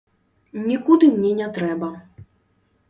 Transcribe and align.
Нікуды 0.69 1.05
мне 1.19 1.31
не 1.43 1.47
трэба. 1.59 1.93